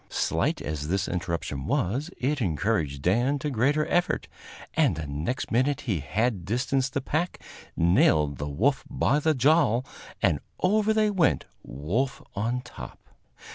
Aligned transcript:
Slight 0.09 0.61
as 0.63 0.87
this 0.87 1.07
interruption 1.07 1.67
was, 1.67 2.09
it 2.17 2.41
encouraged 2.41 3.03
Dan 3.03 3.37
to 3.37 3.51
greater 3.51 3.85
effort, 3.85 4.27
and 4.73 4.95
the 4.95 5.05
next 5.05 5.51
minute 5.51 5.81
he 5.81 5.99
had 5.99 6.43
distanced 6.43 6.93
the 6.93 7.01
pack, 7.01 7.39
nailed 7.77 8.39
the 8.39 8.49
wolf 8.49 8.83
by 8.89 9.19
the 9.19 9.35
jowl, 9.35 9.85
and 10.19 10.39
over 10.59 10.91
they 10.91 11.11
went, 11.11 11.45
wolf 11.61 12.19
on 12.35 12.61
top. 12.61 12.99